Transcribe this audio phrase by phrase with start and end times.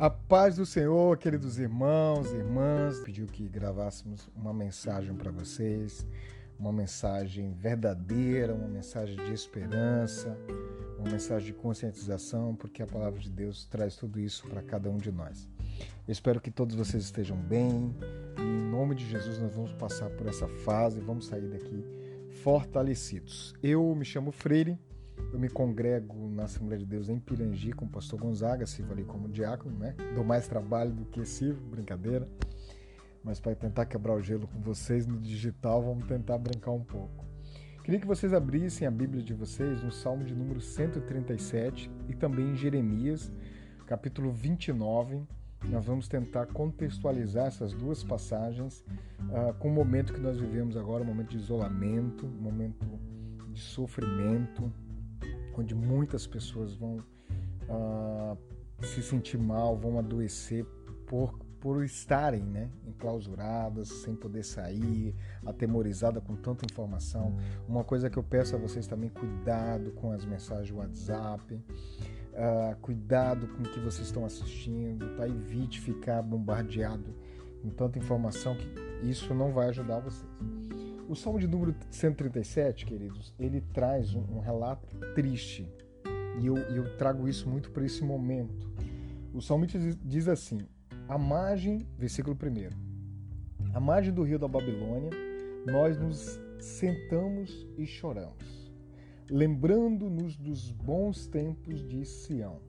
[0.00, 6.06] A paz do Senhor, queridos irmãos e irmãs, pediu que gravássemos uma mensagem para vocês,
[6.58, 10.38] uma mensagem verdadeira, uma mensagem de esperança,
[10.98, 14.96] uma mensagem de conscientização, porque a palavra de Deus traz tudo isso para cada um
[14.96, 15.46] de nós.
[16.08, 17.94] Eu espero que todos vocês estejam bem
[18.38, 21.84] e em nome de Jesus nós vamos passar por essa fase vamos sair daqui
[22.42, 23.54] fortalecidos.
[23.62, 24.78] Eu me chamo Freire
[25.32, 29.04] eu me congrego na Assembleia de Deus em Pirangi com o pastor Gonzaga, sirvo ali
[29.04, 29.94] como diácono, né?
[30.14, 32.28] Dou mais trabalho do que sirvo, brincadeira.
[33.22, 37.24] Mas para tentar quebrar o gelo com vocês no digital, vamos tentar brincar um pouco.
[37.84, 42.50] Queria que vocês abrissem a Bíblia de vocês no Salmo de número 137 e também
[42.50, 43.32] em Jeremias,
[43.86, 45.22] capítulo 29.
[45.68, 48.84] Nós vamos tentar contextualizar essas duas passagens
[49.28, 52.86] uh, com o momento que nós vivemos agora, um momento de isolamento, um momento
[53.52, 54.72] de sofrimento,
[55.56, 56.98] onde muitas pessoas vão
[57.68, 58.36] uh,
[58.84, 60.64] se sentir mal, vão adoecer
[61.06, 67.36] por, por estarem né, enclausuradas, sem poder sair, atemorizadas com tanta informação.
[67.68, 73.48] Uma coisa que eu peço a vocês também, cuidado com as mensagens WhatsApp, uh, cuidado
[73.48, 75.28] com o que vocês estão assistindo, tá?
[75.28, 77.14] evite ficar bombardeado
[77.62, 80.69] com tanta informação que isso não vai ajudar vocês.
[81.10, 85.68] O Salmo de número 137, queridos, ele traz um, um relato triste.
[86.40, 88.72] E eu, eu trago isso muito para esse momento.
[89.34, 90.60] O salmista diz assim:
[91.08, 95.10] a margem, versículo 1, a margem do rio da Babilônia,
[95.66, 98.72] nós nos sentamos e choramos,
[99.28, 102.60] lembrando-nos dos bons tempos de Sião.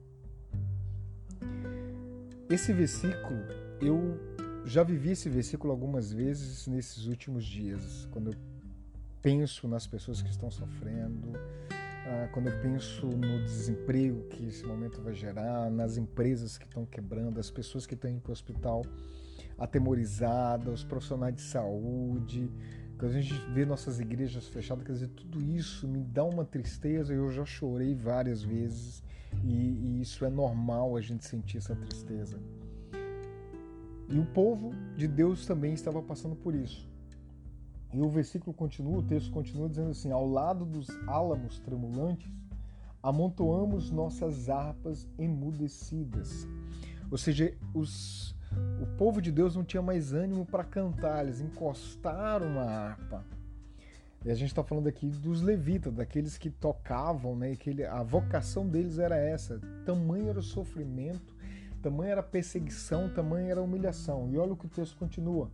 [2.50, 3.38] Esse versículo
[3.80, 4.18] eu
[4.64, 8.38] já vivi esse versículo algumas vezes nesses últimos dias, quando eu
[9.20, 11.32] penso nas pessoas que estão sofrendo,
[12.06, 16.84] ah, quando eu penso no desemprego que esse momento vai gerar, nas empresas que estão
[16.84, 18.82] quebrando, as pessoas que estão indo para o hospital
[19.58, 22.50] atemorizadas, os profissionais de saúde,
[22.98, 27.12] quando a gente vê nossas igrejas fechadas, quer dizer, tudo isso me dá uma tristeza.
[27.12, 29.02] Eu já chorei várias vezes
[29.42, 32.38] e, e isso é normal a gente sentir essa tristeza.
[34.12, 36.86] E o povo de Deus também estava passando por isso.
[37.94, 42.30] E o versículo continua, o texto continua dizendo assim: Ao lado dos álamos tremulantes,
[43.02, 46.46] amontoamos nossas harpas emudecidas.
[47.10, 48.36] Ou seja, os,
[48.82, 53.24] o povo de Deus não tinha mais ânimo para cantar, eles encostaram na harpa.
[54.24, 57.56] E a gente está falando aqui dos levitas, daqueles que tocavam, né?
[57.56, 59.58] Que a vocação deles era essa.
[59.86, 61.31] Tamanho era o sofrimento
[61.82, 64.30] tamanha era a perseguição, tamanha era a humilhação.
[64.30, 65.50] E olha o que o texto continua.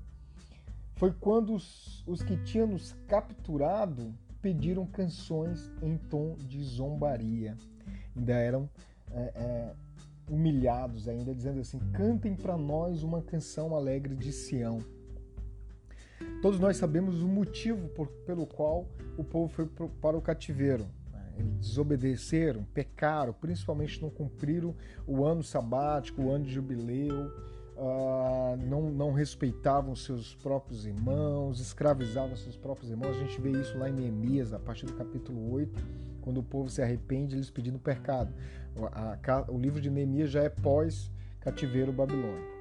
[0.95, 7.57] Foi quando os, os que tinham nos capturado pediram canções em tom de zombaria.
[8.15, 8.69] Ainda eram
[9.11, 9.75] é, é,
[10.29, 14.79] humilhados, ainda dizendo assim: cantem para nós uma canção alegre de Sião.
[16.43, 18.87] Todos nós sabemos o motivo por, pelo qual
[19.17, 20.87] o povo foi para o cativeiro
[21.43, 24.75] desobedeceram, pecaram, principalmente não cumpriram
[25.07, 27.33] o ano sabático, o ano de jubileu,
[27.77, 33.17] uh, não, não respeitavam seus próprios irmãos, escravizavam seus próprios irmãos.
[33.17, 35.81] A gente vê isso lá em Neemias, a partir do capítulo 8,
[36.21, 38.33] quando o povo se arrepende, eles pedindo pecado.
[39.49, 42.59] O livro de Neemias já é pós-cativeiro babilônico.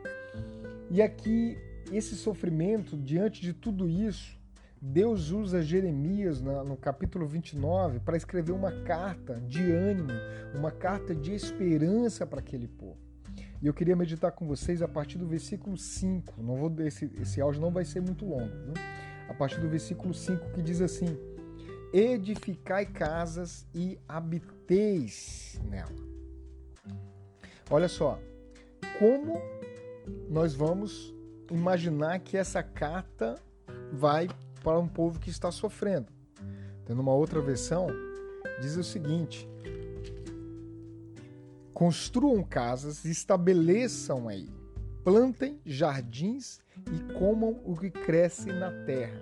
[0.90, 1.58] E aqui,
[1.92, 4.37] esse sofrimento, diante de tudo isso,
[4.82, 10.14] Deus usa Jeremias no capítulo 29 para escrever uma carta de ânimo,
[10.54, 12.98] uma carta de esperança para aquele povo.
[13.62, 16.42] E eu queria meditar com vocês a partir do versículo 5.
[16.44, 18.74] Não vou esse, esse áudio não vai ser muito longo, viu?
[19.28, 21.18] A partir do versículo 5 que diz assim:
[21.92, 25.90] Edificai casas e habiteis nela.
[27.70, 28.20] Olha só,
[29.00, 29.42] como
[30.30, 31.14] nós vamos
[31.52, 33.36] imaginar que essa carta
[33.92, 34.28] vai
[34.68, 36.08] para um povo que está sofrendo.
[36.86, 37.88] Tendo uma outra versão,
[38.60, 39.48] diz o seguinte:
[41.74, 44.50] construam casas estabeleçam aí,
[45.06, 46.60] plantem jardins
[46.92, 49.22] e comam o que cresce na terra.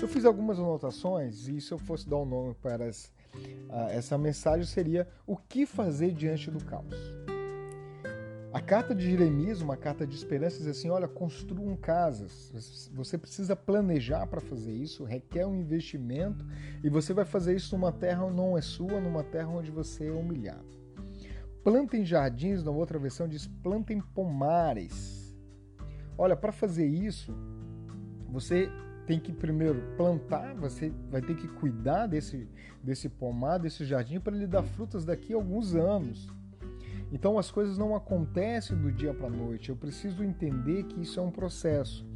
[0.00, 3.10] Eu fiz algumas anotações e se eu fosse dar um nome para essa,
[3.90, 6.94] essa mensagem seria o que fazer diante do caos.
[8.60, 12.52] A carta de Jeremias, uma carta de esperança, diz assim: olha, construam casas.
[12.92, 16.44] Você precisa planejar para fazer isso, requer um investimento
[16.84, 20.08] e você vai fazer isso numa terra que não é sua, numa terra onde você
[20.08, 20.68] é humilhado.
[21.64, 25.34] Plantem jardins, na outra versão diz plantem pomares.
[26.18, 27.34] Olha, para fazer isso,
[28.28, 28.68] você
[29.06, 32.46] tem que primeiro plantar, você vai ter que cuidar desse,
[32.84, 36.28] desse pomar, desse jardim, para ele dar frutas daqui a alguns anos.
[37.12, 39.70] Então as coisas não acontecem do dia para a noite.
[39.70, 42.06] Eu preciso entender que isso é um processo.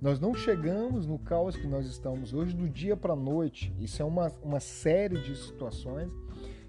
[0.00, 3.72] Nós não chegamos no caos que nós estamos hoje do dia para a noite.
[3.78, 6.10] Isso é uma, uma série de situações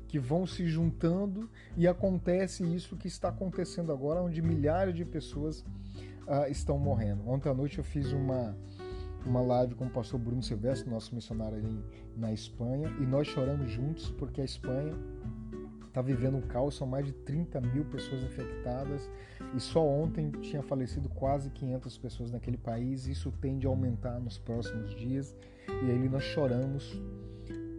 [0.08, 5.66] que vão se juntando e acontece isso que está acontecendo agora, onde milhares de pessoas
[6.28, 7.28] uh, estão morrendo.
[7.28, 8.56] Ontem à noite eu fiz uma,
[9.26, 11.84] uma live com o pastor Bruno Silvestre, nosso missionário ali
[12.16, 14.94] na Espanha, e nós choramos juntos porque a Espanha
[15.94, 19.08] está vivendo um caos, são mais de 30 mil pessoas infectadas
[19.56, 23.06] e só ontem tinha falecido quase 500 pessoas naquele país.
[23.06, 25.36] Isso tende a aumentar nos próximos dias
[25.68, 27.00] e aí nós choramos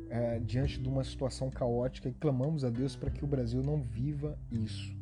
[0.08, 3.82] é, diante de uma situação caótica e clamamos a Deus para que o Brasil não
[3.82, 4.96] viva isso.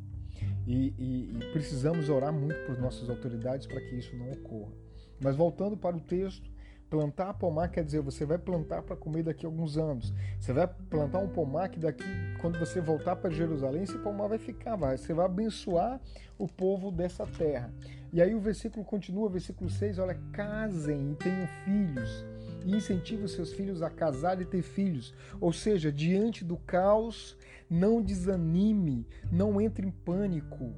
[0.67, 4.73] E, e, e precisamos orar muito por nossas autoridades para que isso não ocorra.
[5.21, 6.51] Mas voltando para o texto,
[6.93, 10.13] Plantar pomar quer dizer você vai plantar para comer daqui a alguns anos.
[10.39, 12.05] Você vai plantar um pomar que daqui,
[12.39, 15.99] quando você voltar para Jerusalém, esse pomar vai ficar, vai, você vai abençoar
[16.37, 17.73] o povo dessa terra.
[18.13, 22.27] E aí o versículo continua, versículo 6, olha, casem e tenham filhos
[22.63, 25.15] e incentive os seus filhos a casar e ter filhos.
[25.41, 27.39] Ou seja, diante do caos,
[27.71, 30.75] não desanime, não entre em pânico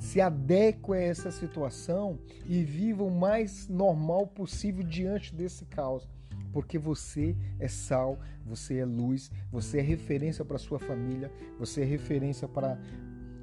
[0.00, 6.08] se adeque a essa situação e viva o mais normal possível diante desse caos.
[6.52, 11.84] Porque você é sal, você é luz, você é referência para sua família, você é
[11.84, 12.80] referência para,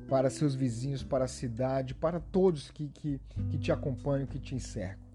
[0.10, 4.56] para seus vizinhos, para a cidade, para todos que, que, que te acompanham, que te
[4.56, 5.08] encercam.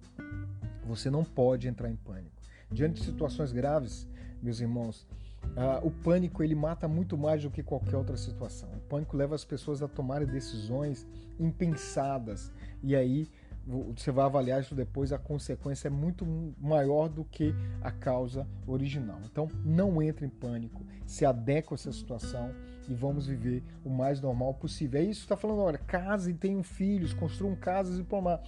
[0.87, 2.41] Você não pode entrar em pânico.
[2.71, 4.09] Diante de situações graves,
[4.43, 5.06] meus irmãos,
[5.43, 8.71] Uh, o pânico ele mata muito mais do que qualquer outra situação.
[8.71, 11.06] O pânico leva as pessoas a tomarem decisões
[11.39, 12.50] impensadas
[12.83, 13.29] e aí
[13.67, 16.27] você vai avaliar isso depois, a consequência é muito
[16.59, 19.21] maior do que a causa original.
[19.25, 22.53] Então, não entre em pânico, se adequa a essa situação
[22.88, 25.00] e vamos viver o mais normal possível.
[25.00, 28.43] É isso que está falando, olha, casem, tenham filhos, construam casas e pomar.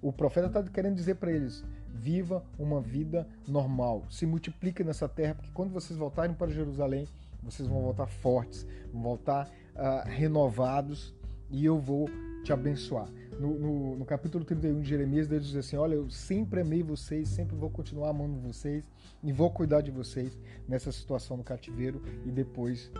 [0.00, 1.62] O profeta está querendo dizer para eles:
[1.94, 7.06] viva uma vida normal, se multiplique nessa terra, porque quando vocês voltarem para Jerusalém,
[7.40, 11.14] vocês vão voltar fortes, vão voltar uh, renovados
[11.50, 12.08] e eu vou
[12.42, 13.08] te abençoar.
[13.38, 17.28] No, no, no, capítulo 31 de Jeremias, Deus diz assim: Olha, eu sempre amei vocês,
[17.28, 18.84] sempre vou continuar amando vocês
[19.22, 20.36] e vou cuidar de vocês
[20.68, 22.90] nessa situação no cativeiro e depois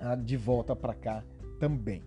[0.00, 1.24] uh, de volta para cá
[1.58, 2.02] também.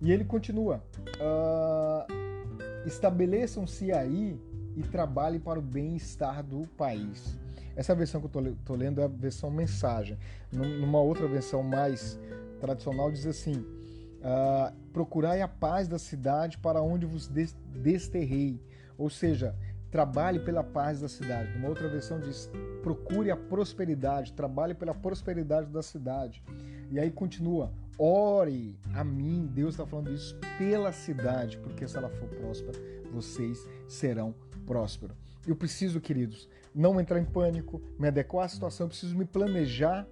[0.00, 0.82] E ele continua:
[1.20, 4.38] uh, estabeleçam-se aí
[4.76, 7.38] e trabalhe para o bem-estar do país.
[7.76, 10.18] Essa versão que eu estou lendo é a versão mensagem.
[10.52, 12.18] Numa outra versão mais
[12.60, 18.60] tradicional diz assim: uh, procurai a paz da cidade para onde vos desterrei.
[18.96, 19.56] Ou seja,
[19.90, 21.52] trabalhe pela paz da cidade.
[21.52, 22.48] Numa outra versão diz:
[22.82, 26.42] procure a prosperidade, trabalhe pela prosperidade da cidade.
[26.90, 32.08] E aí continua: ore a mim, Deus está falando isso, pela cidade, porque se ela
[32.08, 32.78] for próspera,
[33.12, 34.34] vocês serão
[34.64, 35.14] próspero.
[35.46, 40.06] Eu preciso, queridos, não entrar em pânico, me adequar à situação, eu preciso me planejar,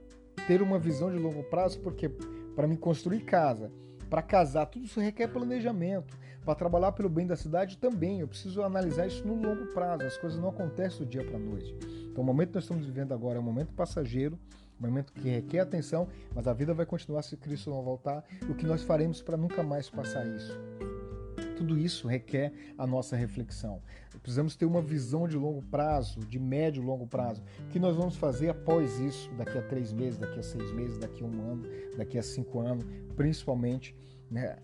[0.46, 2.08] ter uma visão de longo prazo, porque
[2.54, 3.72] para me construir casa,
[4.08, 6.16] para casar, tudo isso requer planejamento.
[6.44, 10.02] Para trabalhar pelo bem da cidade também, eu preciso analisar isso no longo prazo.
[10.02, 11.74] As coisas não acontecem do dia para a noite.
[12.10, 14.38] Então, o momento que nós estamos vivendo agora é um momento passageiro,
[14.78, 18.24] um momento que requer atenção, mas a vida vai continuar se Cristo não voltar.
[18.50, 20.58] O que nós faremos para nunca mais passar isso?
[21.62, 23.80] Tudo isso requer a nossa reflexão.
[24.20, 27.40] Precisamos ter uma visão de longo prazo, de médio e longo prazo.
[27.60, 30.98] O que nós vamos fazer após isso, daqui a três meses, daqui a seis meses,
[30.98, 31.62] daqui a um ano,
[31.96, 33.94] daqui a cinco anos, principalmente
[34.28, 34.56] né,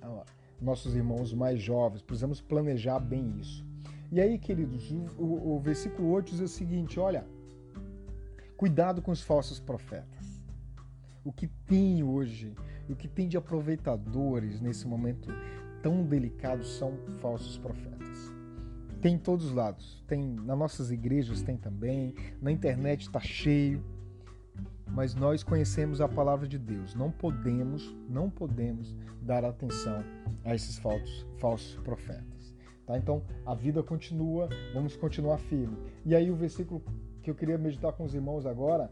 [0.60, 2.02] nossos irmãos mais jovens.
[2.02, 3.64] Precisamos planejar bem isso.
[4.10, 7.24] E aí, queridos, o, o, o versículo 8 diz o seguinte: olha,
[8.56, 10.42] cuidado com os falsos profetas.
[11.24, 12.56] O que tem hoje,
[12.88, 15.30] o que tem de aproveitadores nesse momento
[15.82, 17.98] tão delicados são falsos profetas.
[19.00, 20.02] Tem em todos os lados.
[20.06, 23.82] Tem nas nossas igrejas tem também, na internet está cheio.
[24.86, 26.94] Mas nós conhecemos a palavra de Deus.
[26.94, 30.02] Não podemos, não podemos dar atenção
[30.44, 32.54] a esses falsos, falsos profetas.
[32.86, 32.96] Tá?
[32.96, 35.76] Então a vida continua, vamos continuar firme.
[36.04, 36.82] E aí o versículo
[37.22, 38.90] que eu queria meditar com os irmãos agora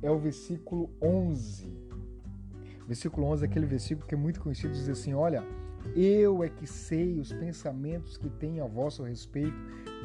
[0.00, 1.76] é o versículo 11.
[2.86, 5.44] Versículo 11 é aquele versículo que é muito conhecido, diz assim: Olha,
[5.94, 9.56] eu é que sei os pensamentos que tenho a vosso respeito,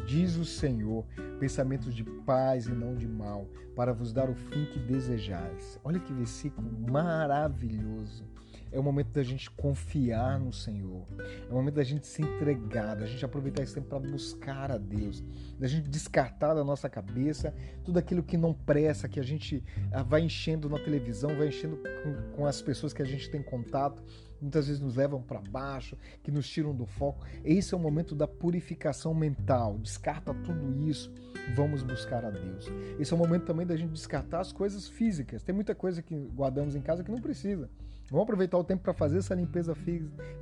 [0.06, 1.06] diz o Senhor,
[1.40, 5.80] pensamentos de paz e não de mal, para vos dar o fim que desejais.
[5.84, 8.26] Olha que versículo maravilhoso.
[8.72, 11.06] É o momento da gente confiar no Senhor.
[11.48, 14.78] É o momento da gente se entregar, da gente aproveitar esse tempo para buscar a
[14.78, 15.24] Deus,
[15.58, 17.54] da gente descartar da nossa cabeça
[17.84, 21.78] tudo aquilo que não presta, que a gente ah, vai enchendo na televisão, vai enchendo
[21.78, 24.04] com, com as pessoas que a gente tem contato,
[24.41, 27.25] muitas vezes nos levam para baixo, que nos tiram do foco.
[27.44, 29.77] Esse é o momento da purificação mental.
[29.77, 31.13] Descarta tudo isso,
[31.56, 32.67] vamos buscar a Deus.
[33.00, 35.44] Esse é o momento também da gente descartar as coisas físicas.
[35.44, 37.70] Tem muita coisa que guardamos em casa que não precisa.
[38.10, 39.75] Vamos aproveitar o tempo para fazer essa limpeza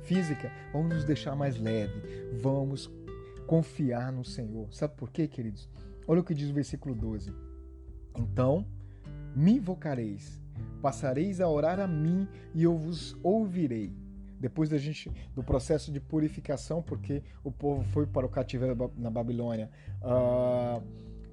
[0.02, 0.52] física.
[0.72, 2.00] Vamos nos deixar mais leve.
[2.40, 2.90] Vamos
[3.46, 4.72] confiar no Senhor.
[4.72, 5.68] Sabe por quê, queridos?
[6.06, 7.32] Olha o que diz o versículo 12.
[8.16, 8.64] Então
[9.34, 10.40] me invocareis,
[10.80, 13.92] passareis a orar a mim e eu vos ouvirei.
[14.38, 19.10] Depois da gente do processo de purificação, porque o povo foi para o cativeiro na
[19.10, 19.70] Babilônia
[20.02, 20.82] uh,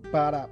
[0.09, 0.49] para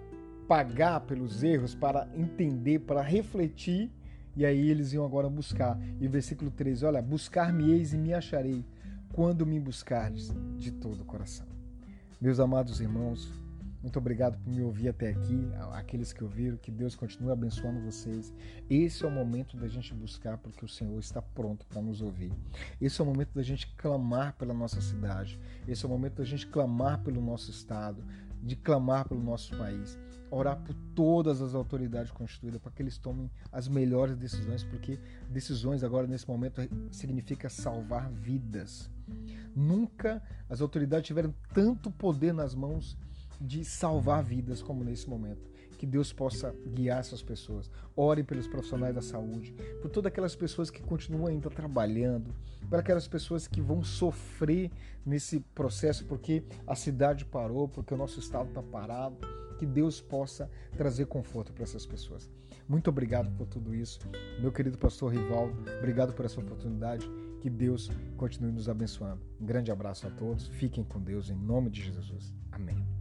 [0.48, 3.89] pagar pelos erros, para entender, para refletir
[4.36, 5.79] e aí eles iam agora buscar.
[6.00, 8.65] E o versículo 13, olha, buscar-me-eis e me acharei,
[9.13, 11.45] quando me buscardes de todo o coração.
[12.19, 13.40] Meus amados irmãos,
[13.81, 18.33] muito obrigado por me ouvir até aqui, aqueles que ouviram, que Deus continue abençoando vocês.
[18.69, 22.31] Esse é o momento da gente buscar, porque o Senhor está pronto para nos ouvir.
[22.79, 25.39] Esse é o momento da gente clamar pela nossa cidade.
[25.67, 28.03] Esse é o momento da gente clamar pelo nosso estado,
[28.41, 29.97] de clamar pelo nosso país
[30.31, 34.97] orar por todas as autoridades constituídas para que eles tomem as melhores decisões, porque
[35.29, 38.89] decisões agora nesse momento significa salvar vidas.
[39.53, 42.97] Nunca as autoridades tiveram tanto poder nas mãos
[43.41, 45.50] de salvar vidas como nesse momento.
[45.77, 47.71] Que Deus possa guiar essas pessoas.
[47.95, 52.36] Orem pelos profissionais da saúde, por todas aquelas pessoas que continuam ainda trabalhando,
[52.69, 54.69] por aquelas pessoas que vão sofrer
[55.03, 59.17] nesse processo porque a cidade parou, porque o nosso estado está parado
[59.62, 62.27] que Deus possa trazer conforto para essas pessoas.
[62.67, 64.00] Muito obrigado por tudo isso,
[64.39, 65.55] meu querido pastor Rivaldo.
[65.77, 67.07] Obrigado por essa oportunidade.
[67.41, 69.21] Que Deus continue nos abençoando.
[69.39, 70.48] Um grande abraço a todos.
[70.48, 72.33] Fiquem com Deus em nome de Jesus.
[72.51, 73.00] Amém.